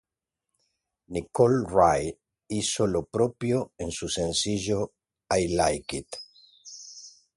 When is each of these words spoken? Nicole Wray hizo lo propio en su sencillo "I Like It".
Nicole 1.13 1.61
Wray 1.67 2.17
hizo 2.47 2.87
lo 2.87 3.03
propio 3.05 3.71
en 3.77 3.91
su 3.91 4.09
sencillo 4.09 4.93
"I 5.29 5.49
Like 5.55 5.95
It". 5.97 6.07